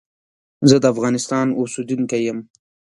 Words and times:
زه 0.69 0.75
دافغانستان 0.85 1.47
اوسیدونکی 1.59 2.19
یم. 2.29 2.39